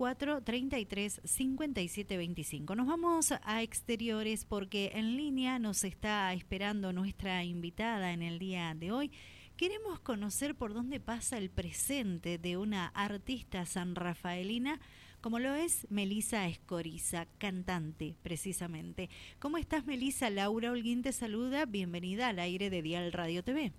[0.00, 2.74] 44 33 57 25.
[2.74, 8.74] Nos vamos a exteriores porque en línea nos está esperando nuestra invitada en el día
[8.74, 9.12] de hoy.
[9.58, 14.80] Queremos conocer por dónde pasa el presente de una artista sanrafaelina
[15.20, 19.10] como lo es Melisa Escoriza, cantante precisamente.
[19.38, 20.30] ¿Cómo estás Melisa?
[20.30, 23.74] Laura Holguín te saluda, bienvenida al aire de Dial Radio TV.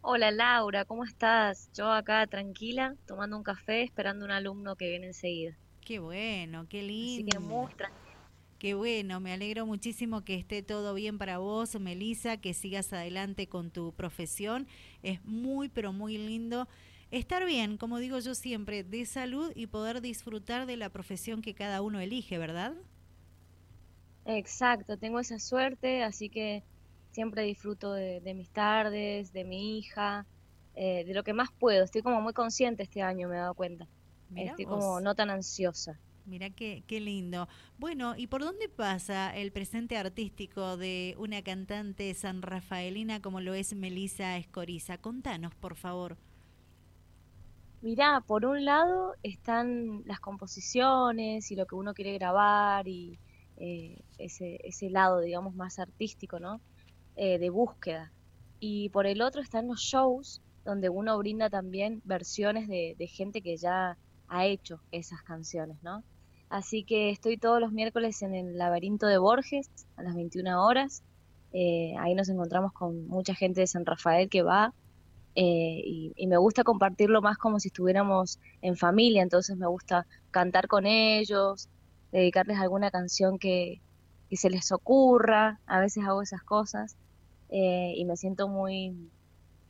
[0.00, 1.70] Hola Laura, ¿cómo estás?
[1.72, 5.56] Yo acá tranquila, tomando un café, esperando un alumno que viene enseguida.
[5.84, 6.88] Qué bueno, qué lindo.
[7.02, 7.38] Así que
[8.58, 13.48] Qué bueno, me alegro muchísimo que esté todo bien para vos, Melisa, que sigas adelante
[13.48, 14.66] con tu profesión.
[15.02, 16.68] Es muy, pero muy lindo
[17.12, 21.54] estar bien, como digo yo siempre, de salud y poder disfrutar de la profesión que
[21.54, 22.74] cada uno elige, ¿verdad?
[24.26, 26.62] Exacto, tengo esa suerte, así que
[27.12, 30.26] siempre disfruto de, mis tardes, de mi hija,
[30.74, 31.84] eh, de lo que más puedo.
[31.84, 33.86] Estoy como muy consciente este año, me he dado cuenta.
[34.34, 35.98] Estoy como no tan ansiosa.
[36.26, 37.48] Mira qué, qué lindo.
[37.78, 43.74] Bueno, ¿y por dónde pasa el presente artístico de una cantante sanrafaelina como lo es
[43.74, 44.98] Melisa Escoriza?
[44.98, 46.18] Contanos, por favor.
[47.80, 53.18] Mirá, por un lado están las composiciones y lo que uno quiere grabar y
[53.56, 56.60] eh, ese, ese lado, digamos, más artístico, ¿no?
[57.20, 58.12] Eh, de búsqueda.
[58.60, 63.56] Y por el otro están los shows, donde uno brinda también versiones de, gente que
[63.56, 66.04] ya ha hecho esas canciones, ¿no?
[66.48, 71.02] Así que estoy todos los miércoles en el laberinto de Borges a las 21 horas.
[71.52, 74.72] Eh, ahí nos encontramos con mucha gente de San Rafael que va
[75.34, 80.68] eh, y, me gusta compartirlo más como si estuviéramos en familia, entonces me gusta cantar
[80.68, 81.68] con ellos,
[82.12, 83.80] dedicarles alguna canción que,
[84.30, 86.96] que se les ocurra, a veces hago esas cosas.
[87.50, 88.94] Eh, y me siento muy,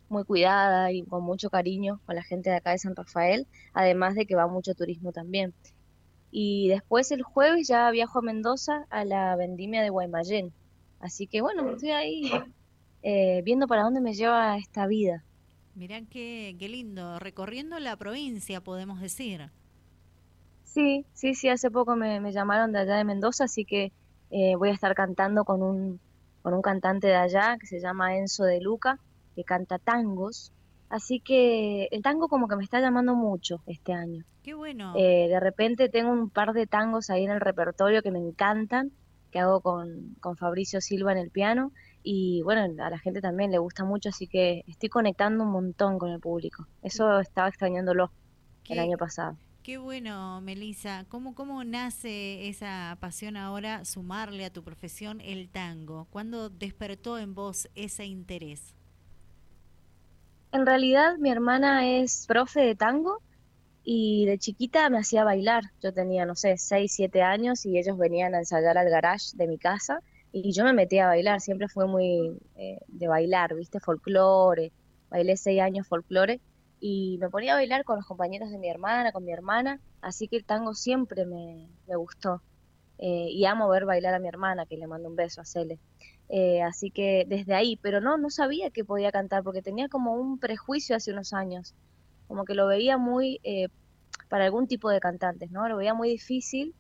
[0.09, 4.15] muy cuidada y con mucho cariño con la gente de acá de San Rafael, además
[4.15, 5.55] de que va mucho turismo también.
[6.31, 10.53] Y después el jueves ya viajo a Mendoza a la vendimia de Guaymallén.
[11.01, 12.31] Así que bueno, estoy ahí
[13.03, 15.25] eh, viendo para dónde me lleva esta vida.
[15.75, 19.51] Mirá qué, qué lindo, recorriendo la provincia, podemos decir.
[20.65, 23.93] Sí, sí, sí, hace poco me, me llamaron de allá de Mendoza, así que
[24.31, 26.01] eh, voy a estar cantando con un
[26.49, 28.99] con un cantante de allá que se llama Enzo de Luca,
[29.37, 30.51] que canta tangos.
[30.89, 34.25] Así que el tango como que me está llamando mucho este año.
[34.43, 34.95] Qué bueno.
[34.97, 38.93] Eh, de repente tengo un par de tangos ahí en el repertorio que me encantan,
[39.31, 41.71] que hago con, con Fabricio Silva en el piano.
[42.03, 45.99] Y bueno, a la gente también le gusta mucho, así que estoy conectando un montón
[45.99, 46.67] con el público.
[46.81, 48.11] Eso estaba extrañándolo
[48.71, 49.37] el año pasado.
[49.69, 51.05] Qué bueno, Melissa.
[51.11, 56.07] ¿Cómo, ¿Cómo nace esa pasión ahora, sumarle a tu profesión el tango?
[56.09, 58.75] ¿Cuándo despertó en vos ese interés?
[60.53, 63.19] En realidad mi hermana es profe de tango
[63.85, 65.65] y de chiquita me hacía bailar.
[65.83, 69.47] Yo tenía, no sé, 6, 7 años y ellos venían a ensayar al garage de
[69.47, 70.01] mi casa
[70.33, 71.43] y yo me metía a bailar.
[71.43, 73.81] Siempre fue muy eh, de bailar, ¿viste?
[73.81, 74.73] Folclore.
[75.11, 76.41] Bailé 6 años folclore
[76.81, 80.29] y me ponía a bailar con los compañeros de mi hermana, con mi hermana, así
[80.29, 82.43] que el tango siempre me, gustó.
[82.99, 85.79] Eh, y amo ver bailar a mi hermana, que le mando un beso a Cele.
[86.29, 90.15] Eh, así que desde ahí, pero no, no sabía que podía cantar, porque tenía como
[90.15, 91.75] un prejuicio hace unos años,
[92.29, 93.69] como que lo veía muy, eh,
[94.29, 95.69] para algún tipo de cantantes, ¿no?
[95.69, 96.75] Lo veía muy difícil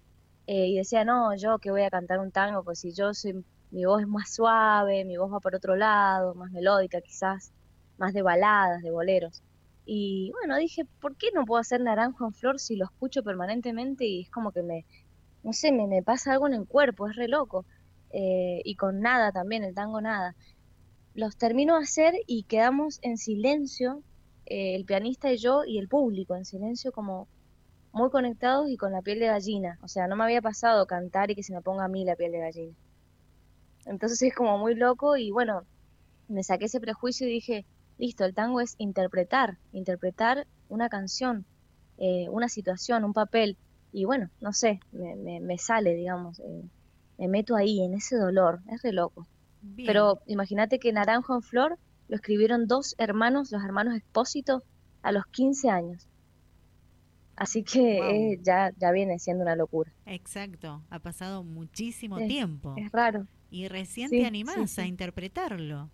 [0.50, 3.84] y decía, no, yo que voy a cantar un tango, pues si yo soy, mi
[3.84, 7.52] voz es más suave, mi voz va por otro lado, más melódica quizás,
[7.98, 9.42] más de baladas, de boleros.
[9.90, 14.04] Y bueno, dije, ¿por qué no puedo hacer naranjo en flor si lo escucho permanentemente
[14.04, 14.84] y es como que me,
[15.42, 17.64] no sé, me, me pasa algo en el cuerpo, es re loco.
[18.10, 20.36] Eh, y con nada también, el tango nada.
[21.14, 24.02] Los termino de hacer y quedamos en silencio,
[24.44, 27.26] eh, el pianista y yo y el público, en silencio como
[27.92, 29.78] muy conectados y con la piel de gallina.
[29.80, 32.14] O sea, no me había pasado cantar y que se me ponga a mí la
[32.14, 32.74] piel de gallina.
[33.86, 35.62] Entonces es como muy loco y bueno,
[36.28, 37.64] me saqué ese prejuicio y dije,
[37.98, 41.44] listo, el tango es interpretar, interpretar una canción,
[41.98, 43.56] eh, una situación, un papel.
[43.92, 46.62] Y bueno, no sé, me, me, sale, digamos, eh,
[47.18, 49.26] me meto ahí, en ese dolor, es re loco.
[49.76, 51.78] Pero imagínate que Naranjo en Flor
[52.08, 54.62] lo escribieron dos hermanos, los hermanos Expósito,
[55.02, 56.06] a los 15 años.
[57.34, 59.92] Así que eh, ya, ya viene siendo una locura.
[60.06, 62.74] Exacto, ha pasado muchísimo tiempo.
[62.76, 63.26] Es raro.
[63.50, 65.90] Y recién te animás a interpretarlo.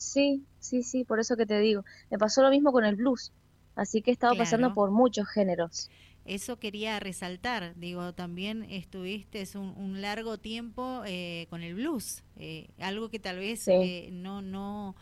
[0.00, 1.84] Sí, sí, sí, por eso que te digo.
[2.10, 3.32] Me pasó lo mismo con el blues,
[3.74, 5.90] así que he estado pasando por muchos géneros.
[6.24, 12.70] Eso quería resaltar, digo, también estuviste un, un largo tiempo eh, con el blues, eh,
[12.78, 14.96] algo que tal vez eh, no, no,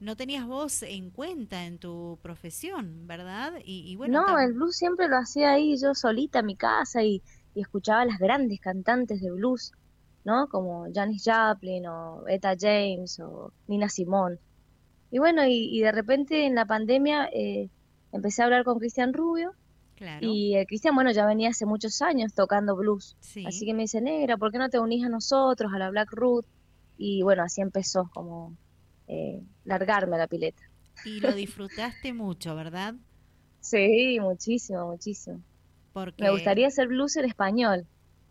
[0.00, 3.54] no tenías vos en cuenta en tu profesión, ¿verdad?
[3.64, 7.22] Y, bueno, no, el blues siempre lo hacía ahí yo solita en mi casa y,
[7.54, 9.72] y escuchaba a las grandes cantantes de blues,
[10.24, 10.48] ¿no?
[10.48, 14.38] Como Janis Joplin o Etta James o Nina Simone.
[15.10, 17.68] Y bueno, y, de repente en la pandemia eh,
[18.12, 19.52] empecé a hablar con Cristian Rubio.
[20.22, 23.18] Y el Cristian, bueno, ya venía hace muchos años tocando blues.
[23.46, 26.10] Así que me dice, negra, ¿por qué no te unís a nosotros, a la Black
[26.12, 26.46] Root?
[26.96, 28.56] Y bueno, así empezó como
[29.08, 30.62] eh, largarme la pileta.
[31.04, 32.94] Y lo disfrutaste mucho, ¿verdad?
[33.60, 35.42] Sí, muchísimo, muchísimo.
[35.92, 36.22] Porque...
[36.22, 37.86] Me gustaría hacer blues en español.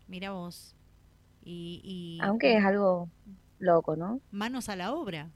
[0.08, 0.74] Mira vos.
[1.42, 3.08] Y, Aunque es algo
[3.58, 4.20] loco, ¿no?
[4.30, 5.30] Manos a la obra.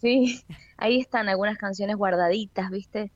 [0.00, 0.42] Sí,
[0.76, 3.10] ahí están algunas canciones guardaditas, ¿viste?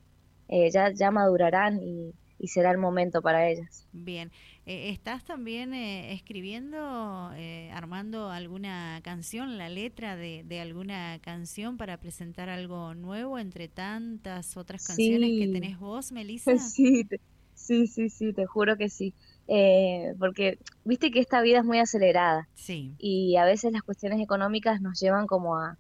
[0.49, 2.13] Eh, ya, ya madurarán y,
[2.45, 3.87] será el momento para ellas.
[3.93, 4.33] Bien,
[4.67, 7.31] eh, ¿estás también eh, escribiendo,
[7.73, 14.57] armando alguna canción, la letra de, de, alguna canción para presentar algo nuevo entre tantas
[14.57, 16.59] otras canciones que tenés vos, Melissa?
[16.59, 17.07] Sí,
[17.55, 19.15] sí, sí, sí, te juro que sí.
[20.19, 22.49] Porque viste que esta vida es muy acelerada.
[22.55, 22.95] Sí.
[22.99, 25.77] Y a veces las cuestiones económicas nos llevan como a,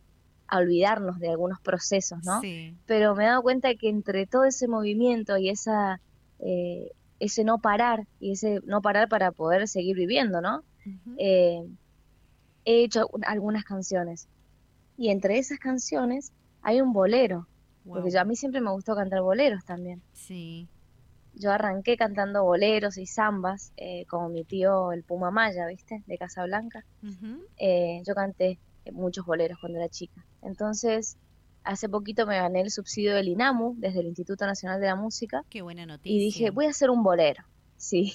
[0.52, 2.40] a olvidarnos de algunos procesos, ¿no?
[2.86, 6.00] Pero me he dado cuenta que entre todo ese movimiento y esa
[6.40, 10.62] eh, ese no parar y ese no parar para poder seguir viviendo, ¿no?
[11.16, 11.62] Eh,
[12.64, 14.28] he hecho algunas canciones
[14.98, 16.32] y entre esas canciones
[16.62, 17.46] hay un bolero,
[17.86, 20.02] porque yo, a mí siempre me gustó cantar boleros también.
[20.12, 20.68] Sí.
[21.34, 26.02] Yo arranqué cantando boleros y zambas, eh, como mi tío el Puma Maya, ¿viste?
[26.06, 26.84] De Casablanca.
[28.04, 28.58] yo canté
[28.92, 30.24] muchos boleros cuando era chica.
[30.42, 31.16] Entonces,
[31.64, 35.44] hace poquito me gané el subsidio del INAMU, desde el Instituto Nacional de la Música.
[35.48, 36.16] Qué buena noticia.
[36.16, 37.44] Y dije, voy a hacer un bolero.
[37.76, 38.14] Sí.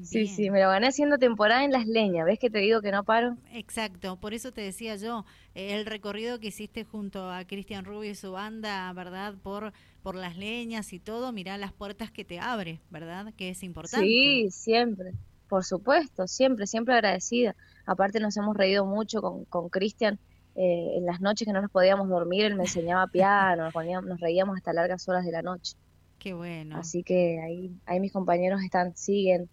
[0.00, 2.24] Sí, sí, me lo gané haciendo temporada en Las Leñas.
[2.24, 3.36] ¿Ves que te digo que no paro?
[3.52, 5.24] Exacto, por eso te decía yo,
[5.54, 9.34] eh, el recorrido que hiciste junto a Cristian Rubio y su banda, ¿verdad?
[9.42, 9.72] Por,
[10.02, 13.34] por Las Leñas y todo, mirá las puertas que te abre, ¿verdad?
[13.36, 14.06] Que es importante.
[14.06, 15.12] Sí, siempre.
[15.48, 17.54] Por supuesto, siempre, siempre agradecida.
[17.84, 20.18] Aparte nos hemos reído mucho con Cristian
[20.54, 24.20] eh, en las noches que no nos podíamos dormir, él me enseñaba piano, nos, nos
[24.20, 25.76] reíamos hasta largas horas de la noche.
[26.18, 26.76] Qué bueno.
[26.76, 29.48] Así que ahí, ahí mis compañeros están, siguen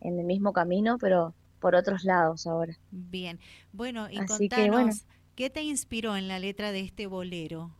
[0.00, 2.78] en el mismo camino, pero por otros lados ahora.
[2.90, 3.38] Bien.
[3.72, 5.04] Bueno, y contanos,
[5.34, 7.70] ¿qué te inspiró en la letra de este bolero?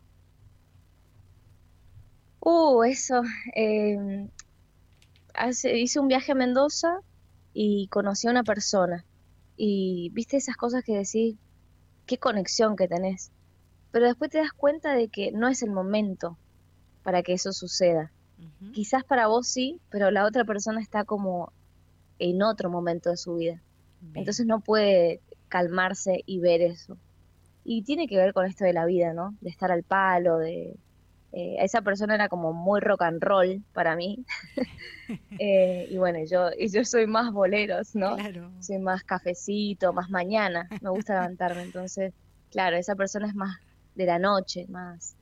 [2.41, 3.21] Uh, eso.
[3.55, 4.29] Eh,
[5.33, 6.99] hace, hice un viaje a Mendoza
[7.53, 9.05] y conocí a una persona.
[9.57, 11.35] Y viste esas cosas que decís,
[12.05, 13.31] qué conexión que tenés.
[13.91, 16.37] Pero después te das cuenta de que no es el momento
[17.03, 18.11] para que eso suceda.
[18.71, 21.51] Quizás para vos sí, pero la otra persona está como
[22.19, 23.61] en otro momento de su vida.
[24.13, 26.97] Entonces no puede calmarse y ver eso.
[27.65, 29.35] Y tiene que ver con esto de la vida, ¿no?
[29.41, 30.77] De estar al palo, de,
[31.31, 34.25] eh, esa persona era como muy rock and roll para mí.
[35.39, 38.15] Eh, y bueno, yo, y yo soy más boleros, ¿no?
[38.59, 40.69] Soy más cafecito, más mañana.
[40.81, 41.63] Me gusta levantarme.
[41.63, 42.13] Entonces,
[42.51, 43.57] claro, esa persona es más
[43.95, 45.15] de la noche, más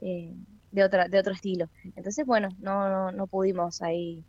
[0.00, 0.34] eh,
[0.72, 1.68] de, otra, de otro estilo.
[1.94, 4.24] Entonces, bueno, no, no, no pudimos ahí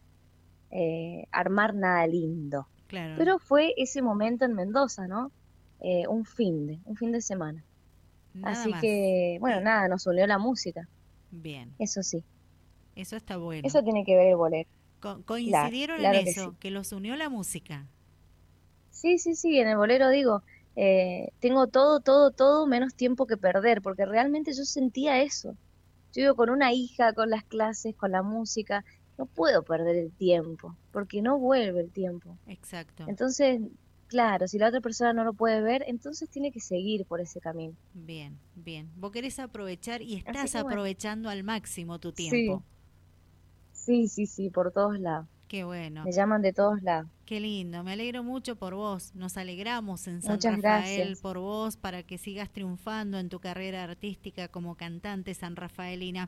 [1.32, 2.68] armar nada lindo.
[2.88, 5.32] Pero fue ese momento en Mendoza, ¿no?
[6.08, 7.64] un fin de, un fin de semana.
[8.42, 10.88] Así que, bueno, nada, nos unió la música.
[11.30, 11.74] Bien.
[11.78, 12.24] Eso sí.
[12.96, 13.68] Eso está bueno.
[13.68, 14.70] Eso tiene que ver el bolero.
[15.26, 17.88] coincidieron en eso, que, los unió la música.
[18.92, 20.44] Sí, sí, sí, en el bolero digo,
[20.76, 25.56] eh, tengo todo, todo, todo menos tiempo que perder, porque realmente yo sentía eso.
[26.14, 28.86] Yo vivo con una hija, con las clases, con la música,
[29.18, 32.38] no puedo perder el tiempo, porque no vuelve el tiempo.
[32.48, 33.06] Exacto.
[33.08, 33.62] Entonces,
[34.14, 37.40] Claro, si la otra persona no lo puede ver, entonces tiene que seguir por ese
[37.40, 37.74] camino.
[37.96, 38.92] Bien, bien.
[38.96, 42.64] Vos querés aprovechar y estás aprovechando al máximo tu tiempo.
[43.72, 44.08] Sí.
[44.08, 45.26] sí, sí, por todos lados.
[45.54, 46.04] Qué bueno.
[46.04, 47.12] Me llaman de todos lados.
[47.28, 49.14] Qué lindo, me alegro mucho por vos.
[49.14, 54.48] Nos alegramos en San Rafael por vos para que sigas triunfando en tu carrera artística
[54.48, 56.28] como cantante san rafaelina.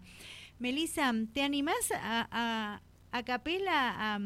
[0.59, 4.19] Melissa, ¿te animás a, a, a capela a,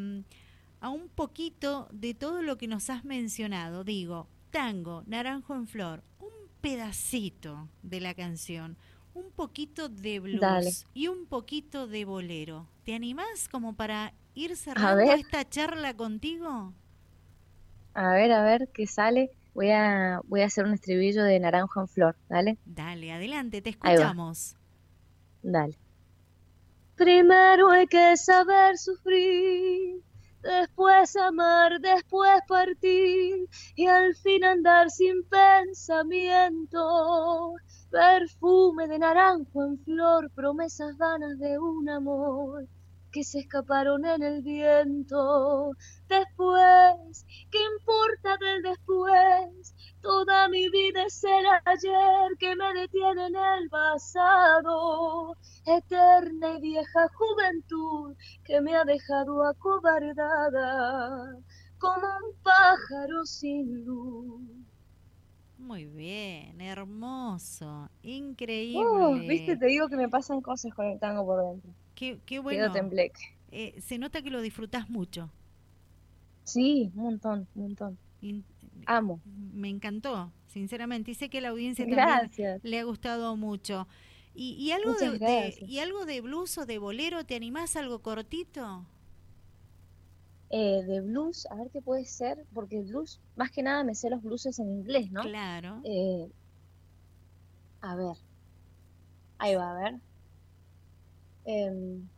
[0.82, 3.86] a un poquito de todo lo que nos has mencionado.
[3.86, 8.76] Digo, tango, naranjo en flor, un pedacito de la canción,
[9.14, 12.68] un poquito de blues y un poquito de bolero.
[12.84, 16.74] ¿Te animás como para ir cerrando esta charla contigo?
[17.94, 19.32] A ver, a ver qué sale.
[19.54, 22.58] Voy a, voy a hacer un estribillo de naranjo en flor, ¿dale?
[22.66, 24.56] Dale, adelante, te escuchamos.
[25.42, 25.78] Dale.
[26.96, 30.02] Primero hay que saber sufrir
[30.42, 36.80] después amar, después partir y al fin andar sin pensamiento.
[37.90, 42.68] perfume de naranjo en flor, promesas vanas de un amor
[43.12, 45.72] que se escaparon en el viento.
[46.08, 49.76] Después, ¿qué importa del después?
[50.02, 55.36] Toda mi vida es el ayer que me detiene en el pasado.
[55.66, 61.36] Eterna y vieja juventud que me ha dejado acobardada
[61.78, 64.60] como un pájaro sin luz.
[65.58, 69.28] Muy bien, hermoso, increíble.
[69.28, 71.72] viste, te digo que me pasan cosas con el tango por dentro.
[72.00, 72.74] Qué, qué bueno.
[73.52, 75.30] Eh, se nota que lo disfrutas mucho.
[76.44, 77.98] Sí, un montón, un montón.
[78.86, 79.22] Amo.
[79.26, 81.12] Me encantó, sinceramente.
[81.12, 82.32] Y sé que la audiencia también
[82.64, 83.88] le ha gustado mucho.
[84.34, 87.26] ¿Y, y algo de, ¿Y algo de blues o de bolero?
[87.26, 88.86] ¿Te animás algo cortito?
[90.52, 93.96] Eh, de blues, a ver qué puede ser, porque el blues, más que nada me
[93.96, 95.22] sé los blueses en inglés, ¿no?
[95.22, 95.82] Claro.
[95.84, 96.32] Eh,
[97.82, 98.16] a ver.
[99.40, 100.00] Ahí va, a ver.
[101.48, 102.10] Um,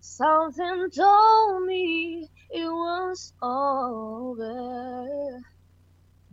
[0.00, 5.40] something told me it was over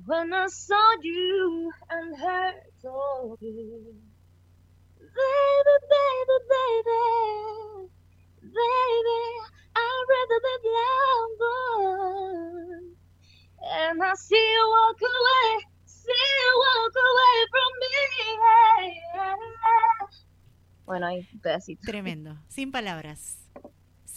[0.06, 2.54] when I saw you and heard
[2.86, 3.96] of you.
[5.00, 7.90] Baby, baby, baby,
[8.42, 9.22] baby,
[9.76, 11.40] I'd rather be blind,
[13.64, 17.90] and I see you walk away, see you walk away from me.
[20.88, 21.82] Bueno, ahí un pedacito.
[21.86, 23.38] Tremendo, sin palabras.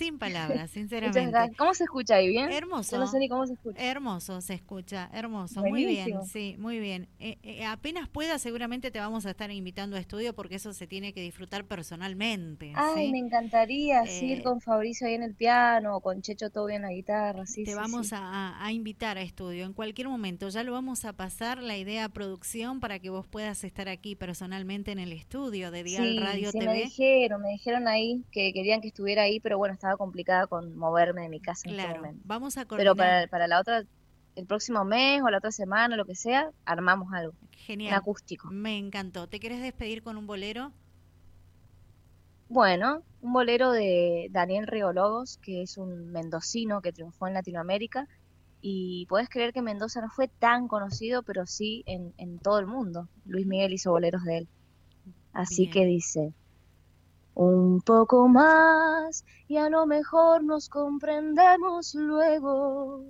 [0.00, 1.54] Sin palabras, sinceramente.
[1.58, 2.28] ¿Cómo se escucha ahí?
[2.28, 2.50] ¿Bien?
[2.50, 2.98] Hermoso.
[2.98, 3.78] no sé ni cómo se escucha.
[3.78, 5.60] Hermoso se escucha, hermoso.
[5.60, 7.06] Muy bien, sí, muy bien.
[7.18, 10.86] Eh, eh, apenas pueda, seguramente te vamos a estar invitando a estudio porque eso se
[10.86, 12.72] tiene que disfrutar personalmente.
[12.76, 16.70] Ay, me encantaría ir eh, con Fabricio ahí en el piano o con Checho todo
[16.70, 17.44] en la guitarra.
[17.44, 20.48] Sí, te vamos A, a, invitar a estudio en cualquier momento.
[20.48, 24.16] Ya lo vamos a pasar la idea a producción para que vos puedas estar aquí
[24.16, 26.64] personalmente en el estudio de Dial Radio TV.
[26.64, 30.76] Me dijeron, me dijeron ahí que querían que estuviera ahí, pero bueno, estaba complicada con
[30.76, 32.22] moverme de mi casa en este momento.
[32.24, 33.84] Vamos a Pero para, para la otra,
[34.36, 37.34] el próximo mes o la otra semana, lo que sea, armamos algo.
[37.52, 37.92] Genial.
[37.92, 38.48] Un acústico.
[38.50, 39.28] Me encantó.
[39.28, 40.72] ¿Te quieres despedir con un bolero?
[42.48, 48.08] Bueno, un bolero de Daniel Riologos, que es un mendocino que triunfó en Latinoamérica.
[48.62, 52.66] Y puedes creer que Mendoza no fue tan conocido, pero sí en, en todo el
[52.66, 53.08] mundo.
[53.24, 54.48] Luis Miguel hizo boleros de él.
[55.32, 56.34] Así que dice,
[57.40, 63.02] un poco más y a lo mejor nos comprendemos luego.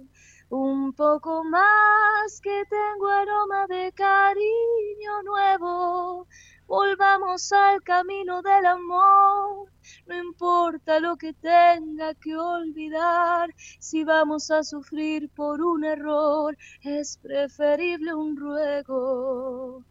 [0.51, 6.29] Un poco más que tengo aroma de cariño nuevo.
[6.69, 9.69] Volvamos al camino del amor.
[10.07, 13.53] No importa lo que tenga que olvidar.
[13.81, 19.85] Si vamos a sufrir por un error, es preferible un ruego.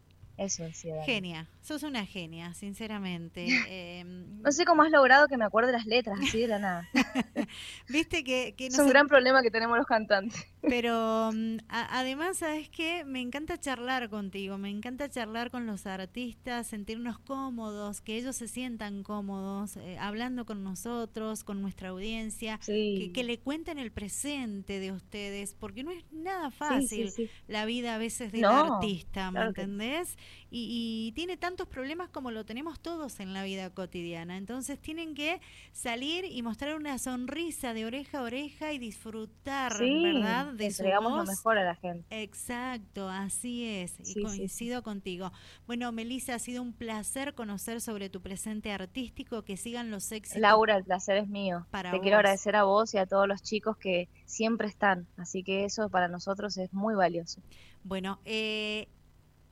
[1.04, 3.46] Genia, sos una genia, sinceramente.
[3.70, 6.88] Em, no sé cómo has logrado que me acuerde las letras así de la nada.
[7.88, 10.46] Viste que, es un gran problema que tenemos los cantantes.
[10.62, 13.04] Pero mm, además, ¿sabes qué?
[13.04, 18.48] Me encanta charlar contigo, me encanta charlar con los artistas, sentirnos cómodos, que ellos se
[18.48, 24.92] sientan cómodos, eh, hablando con nosotros, con nuestra audiencia, que, le cuenten el presente de
[24.92, 27.12] ustedes, porque no es nada fácil
[27.46, 30.16] la vida a veces del artista, ¿me entendés?
[30.50, 34.36] Y, tiene tantos problemas como lo tenemos todos en la vida cotidiana.
[34.36, 35.40] Entonces tienen que
[35.72, 40.52] salir y mostrar una sonrisa de oreja a oreja y disfrutar, ¿verdad?
[40.52, 42.22] De entregamos lo mejor a la gente.
[42.22, 43.96] Exacto, así es.
[44.04, 45.32] y coincido contigo.
[45.66, 50.40] Bueno, Melissa, ha sido un placer conocer sobre tu presente artístico, que sigan los éxitos.
[50.40, 51.66] Laura, el placer es mío.
[51.70, 55.06] Te quiero agradecer a vos y a todos los chicos que siempre están.
[55.16, 57.40] Así que eso para nosotros es muy valioso.
[57.82, 58.88] Bueno, eh,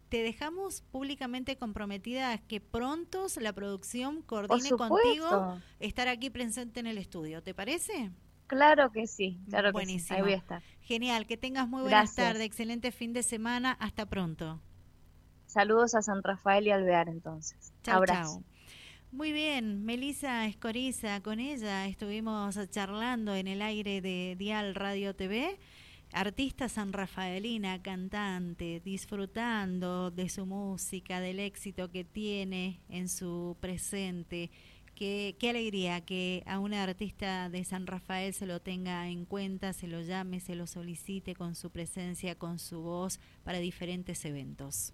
[0.08, 6.86] te dejamos públicamente comprometida a que pronto la producción coordine contigo estar aquí presente en
[6.86, 7.42] el estudio.
[7.42, 8.10] ¿Te parece?
[8.46, 10.14] Claro que sí, claro que sí.
[10.14, 10.62] Ahí voy a estar.
[10.80, 14.60] Genial, que tengas muy buenas tardes, excelente fin de semana, hasta pronto.
[15.46, 17.72] Saludos a San Rafael y Alvear entonces.
[17.82, 18.42] Chao, chao.
[19.10, 25.58] Muy bien, Melisa Escoriza, con ella estuvimos charlando en el aire de Dial Radio TV
[26.12, 34.50] artista sanrafaelina, cantante, disfrutando de su música, del éxito que tiene en su presente.
[34.94, 39.72] Qué, qué, alegría que a una artista de San Rafael se lo tenga en cuenta,
[39.72, 44.92] se lo llame, se lo solicite con su presencia, con su voz para diferentes eventos.